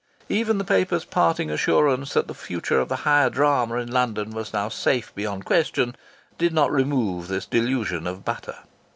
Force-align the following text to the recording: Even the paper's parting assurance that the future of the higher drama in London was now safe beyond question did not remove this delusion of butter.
Even 0.29 0.57
the 0.57 0.63
paper's 0.63 1.05
parting 1.05 1.51
assurance 1.51 2.13
that 2.15 2.27
the 2.27 2.33
future 2.33 2.79
of 2.79 2.89
the 2.89 2.95
higher 3.05 3.29
drama 3.29 3.75
in 3.75 3.91
London 3.91 4.31
was 4.31 4.51
now 4.51 4.67
safe 4.67 5.13
beyond 5.13 5.45
question 5.45 5.95
did 6.39 6.53
not 6.55 6.71
remove 6.71 7.27
this 7.27 7.45
delusion 7.45 8.07
of 8.07 8.25
butter. 8.25 8.55